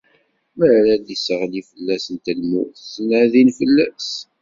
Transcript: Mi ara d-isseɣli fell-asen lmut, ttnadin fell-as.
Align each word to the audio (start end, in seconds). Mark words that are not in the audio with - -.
Mi 0.57 0.67
ara 0.77 0.93
d-isseɣli 1.05 1.61
fell-asen 1.69 2.15
lmut, 2.39 2.69
ttnadin 2.91 3.49
fell-as. 3.57 4.11